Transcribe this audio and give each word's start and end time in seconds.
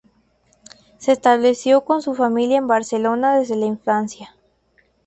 Se 0.97 1.11
estableció 1.11 1.85
con 1.85 2.01
su 2.01 2.15
familia 2.15 2.57
en 2.57 2.65
Barcelona 2.65 3.37
desde 3.37 3.55
la 3.55 3.67
infancia. 3.67 4.33